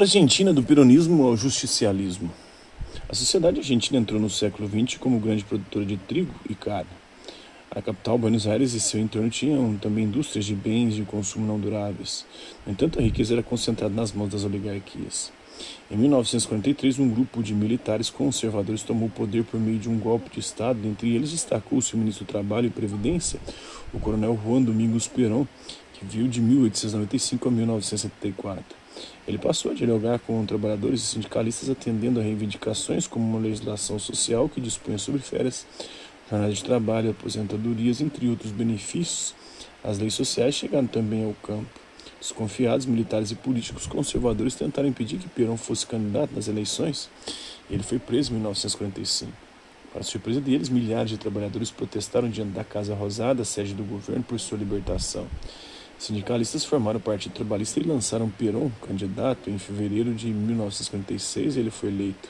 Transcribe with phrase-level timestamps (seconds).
[0.00, 2.30] Argentina do peronismo ao justicialismo.
[3.08, 6.90] A sociedade argentina entrou no século XX como grande produtora de trigo e carne.
[7.68, 11.58] A capital, Buenos Aires e seu entorno tinham também indústrias de bens de consumo não
[11.58, 12.24] duráveis.
[12.64, 15.32] No entanto, a riqueza era concentrada nas mãos das oligarquias.
[15.90, 20.30] Em 1943, um grupo de militares conservadores tomou o poder por meio de um golpe
[20.30, 20.78] de Estado.
[20.86, 23.40] Entre eles destacou-se o ministro do Trabalho e Previdência,
[23.92, 25.44] o coronel Juan Domingos Perón,
[25.92, 28.87] que viu de 1895 a 1974.
[29.26, 34.48] Ele passou a dialogar com trabalhadores e sindicalistas, atendendo a reivindicações como uma legislação social
[34.48, 35.66] que dispunha sobre férias,
[36.30, 39.34] jornada de trabalho, aposentadorias, entre outros benefícios.
[39.84, 41.68] As leis sociais chegaram também ao campo.
[42.20, 47.08] Desconfiados, militares e políticos conservadores tentaram impedir que Perón fosse candidato nas eleições.
[47.70, 49.30] Ele foi preso em 1945.
[49.92, 54.38] Para surpresa deles, milhares de trabalhadores protestaram diante da Casa Rosada, sede do governo, por
[54.38, 55.26] sua libertação.
[55.98, 61.70] Sindicalistas formaram o Partido Trabalhista e lançaram Perón candidato em fevereiro de 1956 e ele
[61.70, 62.28] foi eleito.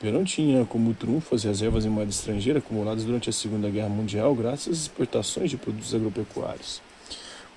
[0.00, 4.34] Perón tinha como trunfo as reservas em moeda estrangeira acumuladas durante a Segunda Guerra Mundial
[4.36, 6.80] graças às exportações de produtos agropecuários.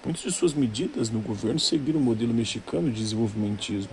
[0.03, 3.91] Muitas de suas medidas no governo seguiram o modelo mexicano de desenvolvimentismo.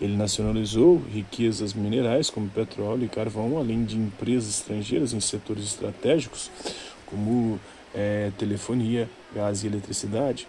[0.00, 6.50] Ele nacionalizou riquezas minerais como petróleo e carvão, além de empresas estrangeiras em setores estratégicos
[7.06, 7.58] como
[7.94, 10.46] é, telefonia, gás e eletricidade.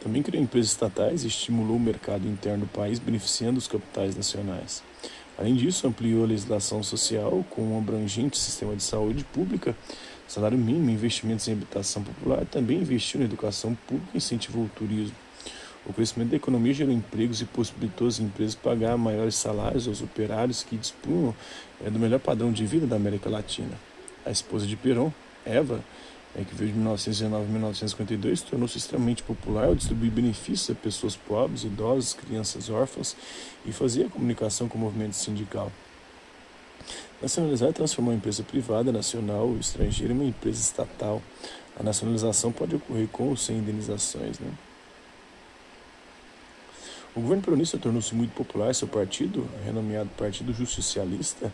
[0.00, 4.82] Também criou empresas estatais e estimulou o mercado interno do país, beneficiando os capitais nacionais.
[5.38, 9.74] Além disso, ampliou a legislação social com um abrangente sistema de saúde pública,
[10.26, 15.16] salário mínimo, investimentos em habitação popular, também investiu na educação pública e incentivou o turismo.
[15.86, 20.62] O crescimento da economia gerou empregos e possibilitou as empresas pagar maiores salários aos operários
[20.62, 21.34] que dispunham
[21.84, 23.72] é, do melhor padrão de vida da América Latina.
[24.24, 25.10] A esposa de Perón,
[25.44, 25.82] Eva,
[26.36, 31.16] é, que veio de 1919 a 1952, tornou-se extremamente popular ao distribuir benefícios a pessoas
[31.16, 33.16] pobres, idosos, crianças órfãs
[33.66, 35.72] e fazia comunicação com o movimento sindical.
[37.20, 41.20] Nacionalizar transformou a empresa privada, nacional ou estrangeira em uma empresa estatal.
[41.78, 44.38] A nacionalização pode ocorrer com ou sem indenizações.
[44.38, 44.50] Né?
[47.14, 48.74] O governo peronista tornou-se muito popular.
[48.74, 51.52] Seu partido, renomeado Partido Justicialista,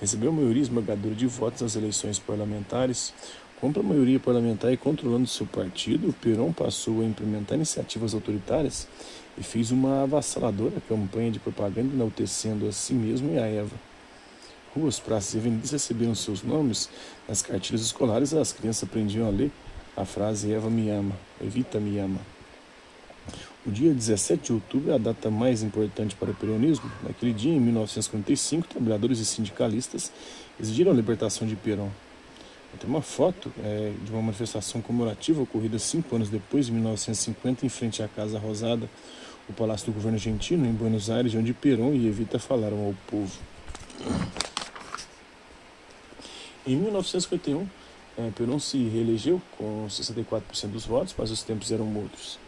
[0.00, 3.12] recebeu a maioria esmagadora de votos nas eleições parlamentares.
[3.60, 8.86] Contra a maioria parlamentar e controlando seu partido, Perón passou a implementar iniciativas autoritárias
[9.36, 13.74] e fez uma avassaladora campanha de propaganda enaltecendo a si mesmo e a Eva.
[14.76, 16.88] Ruas, praças e avenidas receberam seus nomes.
[17.28, 19.50] Nas cartilhas escolares, as crianças aprendiam a ler
[19.96, 22.20] a frase Eva me ama, Evita me ama.
[23.66, 26.88] O dia 17 de outubro é a data mais importante para o peronismo.
[27.02, 30.12] Naquele dia, em 1955, trabalhadores e sindicalistas
[30.60, 31.90] exigiram a libertação de Perón.
[32.76, 37.68] Tem uma foto é, de uma manifestação comemorativa ocorrida cinco anos depois, em 1950, em
[37.68, 38.88] frente à Casa Rosada,
[39.48, 43.32] o Palácio do Governo Argentino, em Buenos Aires, onde Perón e Evita falaram ao povo.
[46.66, 47.66] Em 1951,
[48.18, 52.38] é, Perón se reelegeu com 64% dos votos, mas os tempos eram outros.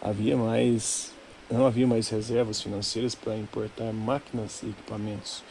[0.00, 1.12] Havia mais,
[1.50, 5.42] não havia mais reservas financeiras para importar máquinas e equipamentos.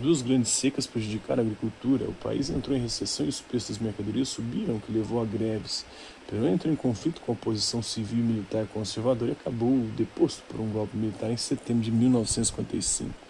[0.00, 2.04] Duas grandes secas prejudicaram a agricultura.
[2.04, 5.24] O país entrou em recessão e os preços das mercadorias subiram, o que levou a
[5.24, 5.84] greves.
[6.30, 10.60] Perón entrou em conflito com a oposição civil e militar conservadora e acabou deposto por
[10.60, 13.27] um golpe militar em setembro de 1955.